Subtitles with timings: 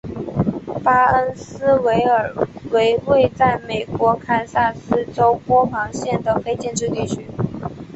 [0.83, 2.33] 巴恩斯维尔
[2.71, 7.27] 为位在美国堪萨斯州波旁县的非建制地区。